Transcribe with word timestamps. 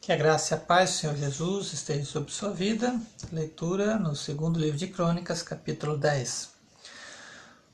Que 0.00 0.12
a 0.12 0.16
graça 0.16 0.54
e 0.54 0.56
a 0.56 0.60
paz 0.60 0.90
do 0.90 0.96
Senhor 0.96 1.14
Jesus 1.14 1.74
estejam 1.74 2.06
sobre 2.06 2.32
sua 2.32 2.50
vida. 2.50 2.98
Leitura 3.30 3.98
no 3.98 4.16
segundo 4.16 4.58
livro 4.58 4.78
de 4.78 4.86
Crônicas, 4.86 5.42
capítulo 5.42 5.98
10. 5.98 6.48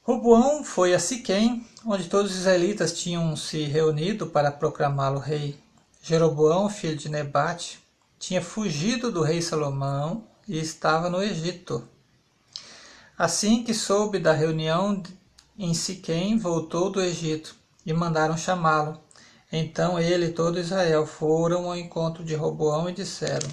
Roboão 0.02 0.64
foi 0.64 0.92
a 0.92 0.98
Siquém, 0.98 1.64
onde 1.86 2.08
todos 2.08 2.32
os 2.32 2.38
israelitas 2.38 2.98
tinham 2.98 3.36
se 3.36 3.62
reunido 3.62 4.26
para 4.26 4.50
proclamá-lo 4.50 5.20
rei. 5.20 5.56
Jeroboão, 6.02 6.68
filho 6.68 6.96
de 6.96 7.08
Nebate, 7.08 7.78
tinha 8.18 8.42
fugido 8.42 9.12
do 9.12 9.22
rei 9.22 9.40
Salomão 9.40 10.24
e 10.48 10.58
estava 10.58 11.08
no 11.08 11.22
Egito. 11.22 11.88
Assim 13.16 13.62
que 13.62 13.72
soube 13.72 14.18
da 14.18 14.32
reunião 14.32 15.00
em 15.56 15.72
Siquém, 15.72 16.36
voltou 16.36 16.90
do 16.90 17.00
Egito 17.00 17.54
e 17.86 17.92
mandaram 17.92 18.36
chamá-lo. 18.36 19.00
Então 19.50 19.96
ele 19.96 20.26
e 20.26 20.32
todo 20.32 20.58
Israel 20.58 21.06
foram 21.06 21.66
ao 21.66 21.76
encontro 21.76 22.24
de 22.24 22.34
Roboão 22.34 22.88
e 22.88 22.92
disseram: 22.92 23.48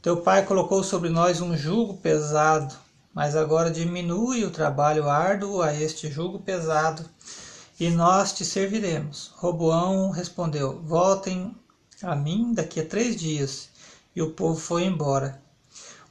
Teu 0.00 0.22
pai 0.22 0.46
colocou 0.46 0.82
sobre 0.82 1.10
nós 1.10 1.42
um 1.42 1.54
jugo 1.54 1.98
pesado, 1.98 2.74
mas 3.12 3.36
agora 3.36 3.70
diminui 3.70 4.42
o 4.42 4.50
trabalho 4.50 5.08
árduo 5.08 5.60
a 5.60 5.74
este 5.74 6.10
jugo 6.10 6.38
pesado, 6.38 7.04
e 7.78 7.90
nós 7.90 8.32
te 8.32 8.42
serviremos. 8.42 9.32
Roboão 9.36 10.08
respondeu: 10.10 10.80
Voltem 10.82 11.54
a 12.02 12.16
mim 12.16 12.54
daqui 12.54 12.80
a 12.80 12.86
três 12.86 13.16
dias. 13.16 13.68
E 14.16 14.22
o 14.22 14.30
povo 14.30 14.58
foi 14.58 14.84
embora. 14.84 15.42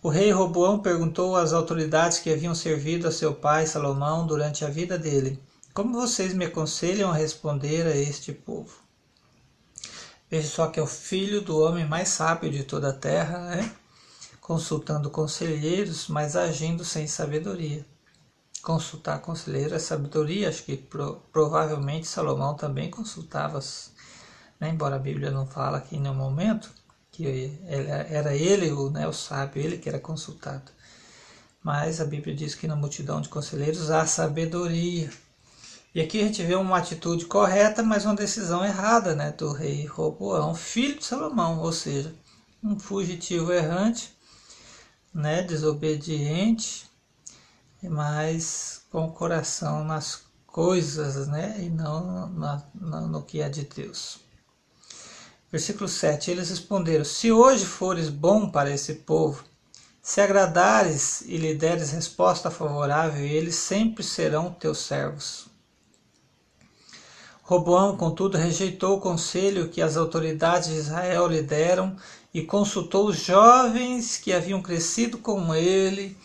O 0.01 0.09
rei 0.09 0.29
Roboão 0.29 0.77
perguntou 0.77 1.35
às 1.35 1.53
autoridades 1.53 2.19
que 2.19 2.31
haviam 2.31 2.53
servido 2.53 3.07
a 3.07 3.11
seu 3.11 3.33
pai 3.33 3.65
Salomão 3.65 4.27
durante 4.27 4.63
a 4.63 4.69
vida 4.69 4.97
dele 4.97 5.41
como 5.73 5.93
vocês 5.93 6.33
me 6.33 6.45
aconselham 6.45 7.11
a 7.11 7.15
responder 7.15 7.87
a 7.87 7.95
este 7.95 8.31
povo? 8.31 8.77
Veja 10.29 10.47
só 10.47 10.67
que 10.67 10.79
é 10.79 10.83
o 10.83 10.87
filho 10.87 11.41
do 11.41 11.59
homem 11.59 11.85
mais 11.87 12.09
sábio 12.09 12.49
de 12.51 12.63
toda 12.63 12.89
a 12.89 12.93
terra, 12.93 13.39
né? 13.39 13.75
consultando 14.39 15.09
conselheiros, 15.09 16.07
mas 16.07 16.35
agindo 16.35 16.83
sem 16.83 17.07
sabedoria. 17.07 17.85
Consultar 18.61 19.21
conselheiro 19.21 19.75
é 19.75 19.79
sabedoria, 19.79 20.49
acho 20.49 20.63
que 20.63 20.77
pro, 20.77 21.21
provavelmente 21.31 22.07
Salomão 22.07 22.55
também 22.55 22.89
consultava, 22.89 23.59
né? 24.59 24.69
embora 24.69 24.95
a 24.95 24.99
Bíblia 24.99 25.31
não 25.31 25.47
fala 25.47 25.77
aqui 25.79 25.95
em 25.95 25.99
nenhum 26.01 26.15
momento 26.15 26.71
que 27.11 27.59
era 28.09 28.35
ele 28.35 28.71
o, 28.71 28.89
né, 28.89 29.07
o 29.07 29.13
sábio, 29.13 29.61
ele 29.61 29.77
que 29.77 29.87
era 29.87 29.99
consultado. 29.99 30.71
Mas 31.61 32.01
a 32.01 32.05
Bíblia 32.05 32.35
diz 32.35 32.55
que 32.55 32.67
na 32.67 32.75
multidão 32.75 33.21
de 33.21 33.29
conselheiros 33.29 33.91
há 33.91 34.05
sabedoria. 34.05 35.11
E 35.95 36.01
aqui 36.01 36.19
a 36.19 36.23
gente 36.23 36.41
vê 36.41 36.55
uma 36.55 36.79
atitude 36.79 37.25
correta, 37.25 37.83
mas 37.83 38.03
uma 38.03 38.15
decisão 38.15 38.65
errada 38.65 39.13
né, 39.13 39.31
do 39.31 39.51
rei 39.51 39.85
Roboão, 39.85 40.55
filho 40.55 40.97
de 40.97 41.05
Salomão, 41.05 41.59
ou 41.59 41.71
seja, 41.71 42.11
um 42.63 42.79
fugitivo 42.79 43.53
errante, 43.53 44.11
né, 45.13 45.43
desobediente, 45.43 46.89
mas 47.83 48.81
com 48.89 49.05
o 49.05 49.11
coração 49.11 49.83
nas 49.83 50.23
coisas 50.47 51.27
né, 51.27 51.57
e 51.59 51.69
não 51.69 52.27
na, 52.29 52.63
na, 52.73 53.01
no 53.01 53.21
que 53.21 53.39
é 53.39 53.47
de 53.47 53.63
Deus. 53.63 54.19
Versículo 55.51 55.87
7: 55.87 56.31
Eles 56.31 56.49
responderam: 56.49 57.05
Se 57.05 57.31
hoje 57.31 57.65
fores 57.65 58.09
bom 58.09 58.49
para 58.49 58.71
esse 58.71 58.95
povo, 58.95 59.43
se 60.01 60.19
agradares 60.19 61.21
e 61.21 61.37
lhe 61.37 61.53
deres 61.53 61.91
resposta 61.91 62.49
favorável, 62.49 63.23
eles 63.23 63.53
sempre 63.53 64.03
serão 64.03 64.51
teus 64.51 64.79
servos. 64.79 65.52
Roboão, 67.45 67.97
contudo, 67.97 68.37
rejeitou 68.37 68.95
o 68.95 69.01
conselho 69.01 69.67
que 69.67 69.81
as 69.81 69.97
autoridades 69.97 70.69
de 70.69 70.75
Israel 70.75 71.27
lhe 71.27 71.41
deram 71.41 71.93
e 72.33 72.41
consultou 72.41 73.07
os 73.07 73.17
jovens 73.17 74.17
que 74.17 74.31
haviam 74.31 74.61
crescido 74.61 75.17
com 75.17 75.53
ele 75.53 76.17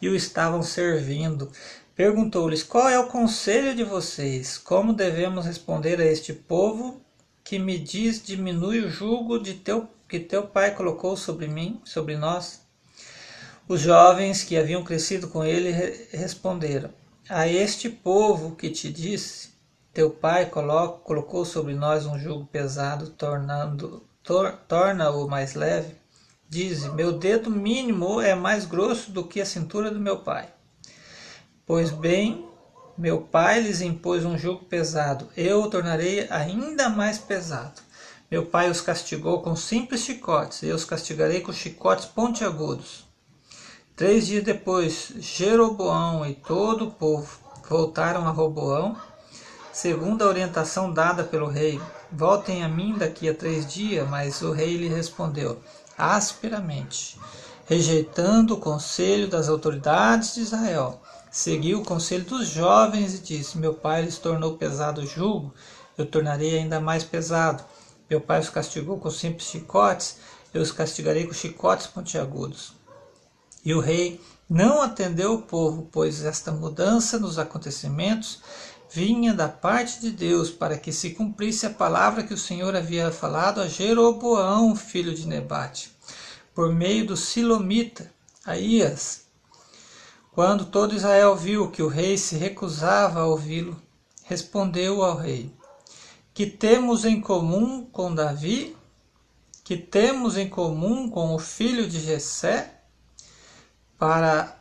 e 0.00 0.08
o 0.08 0.14
estavam 0.14 0.62
servindo. 0.62 1.50
Perguntou-lhes: 1.96 2.62
Qual 2.62 2.88
é 2.88 2.96
o 3.00 3.08
conselho 3.08 3.74
de 3.74 3.82
vocês? 3.82 4.56
Como 4.56 4.92
devemos 4.92 5.44
responder 5.44 6.00
a 6.00 6.06
este 6.06 6.32
povo 6.32 7.00
que 7.42 7.58
me 7.58 7.76
diz: 7.76 8.22
Diminui 8.22 8.78
o 8.78 8.88
jugo 8.88 9.40
de 9.40 9.54
teu, 9.54 9.88
que 10.08 10.20
teu 10.20 10.46
pai 10.46 10.72
colocou 10.76 11.16
sobre 11.16 11.48
mim, 11.48 11.80
sobre 11.84 12.16
nós? 12.16 12.60
Os 13.66 13.80
jovens 13.80 14.44
que 14.44 14.56
haviam 14.56 14.84
crescido 14.84 15.26
com 15.26 15.44
ele 15.44 15.72
responderam: 16.12 16.90
A 17.28 17.48
este 17.48 17.90
povo 17.90 18.54
que 18.54 18.70
te 18.70 18.88
disse: 18.88 19.50
teu 19.92 20.10
pai 20.10 20.46
colocou 20.46 21.44
sobre 21.44 21.74
nós 21.74 22.06
um 22.06 22.18
jugo 22.18 22.46
pesado, 22.46 23.10
tornando 23.10 24.02
tor, 24.22 24.52
torna-o 24.68 25.28
mais 25.28 25.54
leve. 25.54 25.94
Diz: 26.48 26.84
Meu 26.94 27.12
dedo 27.12 27.50
mínimo 27.50 28.20
é 28.20 28.34
mais 28.34 28.64
grosso 28.64 29.10
do 29.10 29.24
que 29.24 29.40
a 29.40 29.46
cintura 29.46 29.90
do 29.90 30.00
meu 30.00 30.18
pai. 30.18 30.48
Pois 31.66 31.90
bem, 31.90 32.48
meu 32.96 33.22
pai 33.22 33.60
lhes 33.60 33.80
impôs 33.80 34.24
um 34.24 34.36
jugo 34.36 34.64
pesado, 34.64 35.28
eu 35.36 35.62
o 35.62 35.70
tornarei 35.70 36.26
ainda 36.30 36.88
mais 36.88 37.18
pesado. 37.18 37.80
Meu 38.30 38.46
pai 38.46 38.70
os 38.70 38.80
castigou 38.80 39.42
com 39.42 39.56
simples 39.56 40.02
chicotes, 40.02 40.62
eu 40.62 40.76
os 40.76 40.84
castigarei 40.84 41.40
com 41.40 41.52
chicotes 41.52 42.04
pontiagudos. 42.04 43.04
Três 43.96 44.26
dias 44.26 44.44
depois, 44.44 45.12
Jeroboão 45.18 46.24
e 46.24 46.34
todo 46.34 46.86
o 46.86 46.90
povo 46.90 47.40
voltaram 47.68 48.26
a 48.26 48.30
Roboão 48.30 48.96
segundo 49.72 50.22
a 50.22 50.28
orientação 50.28 50.92
dada 50.92 51.24
pelo 51.24 51.46
rei. 51.46 51.80
Voltem 52.12 52.64
a 52.64 52.68
mim 52.68 52.96
daqui 52.96 53.28
a 53.28 53.34
três 53.34 53.66
dias. 53.66 54.08
Mas 54.08 54.42
o 54.42 54.52
rei 54.52 54.76
lhe 54.76 54.88
respondeu 54.88 55.58
asperamente, 55.96 57.18
rejeitando 57.66 58.54
o 58.54 58.60
conselho 58.60 59.28
das 59.28 59.48
autoridades 59.48 60.34
de 60.34 60.40
Israel. 60.40 61.00
Seguiu 61.30 61.80
o 61.80 61.84
conselho 61.84 62.24
dos 62.24 62.48
jovens 62.48 63.14
e 63.14 63.18
disse: 63.18 63.58
Meu 63.58 63.74
pai 63.74 64.02
lhes 64.02 64.18
tornou 64.18 64.56
pesado 64.56 65.02
o 65.02 65.06
jugo, 65.06 65.54
eu 65.96 66.06
tornarei 66.06 66.58
ainda 66.58 66.80
mais 66.80 67.04
pesado. 67.04 67.62
Meu 68.08 68.20
pai 68.20 68.40
os 68.40 68.50
castigou 68.50 68.98
com 68.98 69.10
simples 69.10 69.48
chicotes, 69.48 70.16
eu 70.52 70.60
os 70.60 70.72
castigarei 70.72 71.26
com 71.26 71.32
chicotes 71.32 71.86
pontiagudos. 71.86 72.72
E 73.64 73.72
o 73.74 73.78
rei 73.78 74.20
não 74.48 74.82
atendeu 74.82 75.34
o 75.34 75.42
povo, 75.42 75.88
pois 75.92 76.24
esta 76.24 76.50
mudança 76.50 77.20
nos 77.20 77.38
acontecimentos 77.38 78.40
vinha 78.92 79.32
da 79.32 79.48
parte 79.48 80.00
de 80.00 80.10
Deus 80.10 80.50
para 80.50 80.76
que 80.76 80.92
se 80.92 81.10
cumprisse 81.10 81.64
a 81.64 81.70
palavra 81.70 82.24
que 82.24 82.34
o 82.34 82.38
Senhor 82.38 82.74
havia 82.74 83.12
falado 83.12 83.60
a 83.60 83.68
Jeroboão, 83.68 84.74
filho 84.74 85.14
de 85.14 85.28
Nebate, 85.28 85.92
por 86.52 86.74
meio 86.74 87.06
do 87.06 87.16
Silomita, 87.16 88.12
Aías. 88.44 89.26
Quando 90.32 90.64
todo 90.64 90.94
Israel 90.94 91.36
viu 91.36 91.70
que 91.70 91.82
o 91.82 91.88
rei 91.88 92.18
se 92.18 92.36
recusava 92.36 93.20
a 93.20 93.26
ouvi-lo, 93.26 93.80
respondeu 94.24 95.04
ao 95.04 95.16
rei: 95.16 95.54
Que 96.34 96.46
temos 96.46 97.04
em 97.04 97.20
comum 97.20 97.84
com 97.84 98.12
Davi? 98.12 98.76
Que 99.62 99.76
temos 99.76 100.36
em 100.36 100.48
comum 100.48 101.08
com 101.08 101.32
o 101.34 101.38
filho 101.38 101.88
de 101.88 102.00
Jessé? 102.00 102.80
Para 103.96 104.56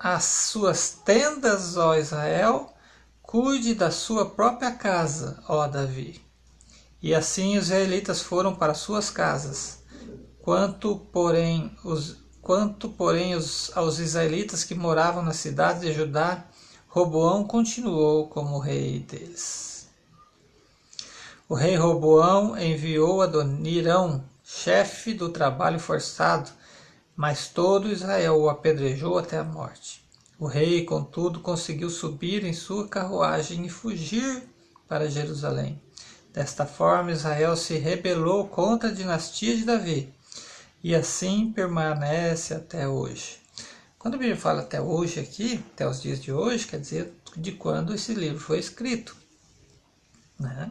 as 0.00 0.24
suas 0.24 0.90
tendas, 1.04 1.76
ó 1.76 1.94
Israel, 1.96 2.72
Cuide 3.26 3.74
da 3.74 3.90
sua 3.90 4.24
própria 4.30 4.70
casa, 4.70 5.42
ó 5.48 5.66
Davi. 5.66 6.24
E 7.02 7.12
assim 7.12 7.58
os 7.58 7.64
israelitas 7.64 8.22
foram 8.22 8.54
para 8.54 8.72
suas 8.72 9.10
casas. 9.10 9.82
Quanto, 10.40 10.96
porém, 11.12 11.76
os, 11.82 12.18
quanto, 12.40 12.88
porém 12.88 13.34
os, 13.34 13.76
aos 13.76 13.98
israelitas 13.98 14.62
que 14.62 14.76
moravam 14.76 15.24
na 15.24 15.32
cidade 15.32 15.80
de 15.80 15.92
Judá, 15.92 16.46
Roboão 16.86 17.42
continuou 17.42 18.28
como 18.28 18.60
rei 18.60 19.00
deles. 19.00 19.88
O 21.48 21.54
rei 21.56 21.74
Roboão 21.74 22.56
enviou 22.56 23.22
Adonirão, 23.22 24.24
chefe 24.44 25.12
do 25.12 25.30
trabalho 25.30 25.80
forçado, 25.80 26.48
mas 27.16 27.48
todo 27.48 27.90
Israel 27.90 28.36
o 28.36 28.48
apedrejou 28.48 29.18
até 29.18 29.36
a 29.38 29.44
morte. 29.44 30.05
O 30.38 30.46
rei, 30.46 30.84
contudo, 30.84 31.40
conseguiu 31.40 31.88
subir 31.88 32.44
em 32.44 32.52
sua 32.52 32.86
carruagem 32.86 33.64
e 33.64 33.70
fugir 33.70 34.42
para 34.86 35.08
Jerusalém. 35.08 35.80
Desta 36.32 36.66
forma, 36.66 37.12
Israel 37.12 37.56
se 37.56 37.76
rebelou 37.78 38.46
contra 38.46 38.90
a 38.90 38.92
dinastia 38.92 39.56
de 39.56 39.64
Davi 39.64 40.12
e 40.84 40.94
assim 40.94 41.50
permanece 41.52 42.52
até 42.52 42.86
hoje. 42.86 43.38
Quando 43.98 44.14
a 44.14 44.18
Bíblia 44.18 44.36
fala 44.36 44.60
até 44.60 44.80
hoje 44.80 45.18
aqui, 45.18 45.64
até 45.72 45.88
os 45.88 46.02
dias 46.02 46.22
de 46.22 46.30
hoje, 46.30 46.66
quer 46.66 46.78
dizer 46.78 47.12
de 47.36 47.52
quando 47.52 47.94
esse 47.94 48.14
livro 48.14 48.38
foi 48.38 48.58
escrito. 48.58 49.16
Né? 50.38 50.70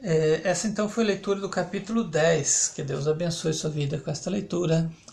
É, 0.00 0.42
essa 0.44 0.68
então 0.68 0.88
foi 0.88 1.02
a 1.02 1.08
leitura 1.08 1.40
do 1.40 1.48
capítulo 1.48 2.04
10. 2.04 2.72
Que 2.74 2.82
Deus 2.82 3.08
abençoe 3.08 3.52
sua 3.52 3.70
vida 3.70 3.98
com 3.98 4.10
esta 4.10 4.30
leitura. 4.30 4.90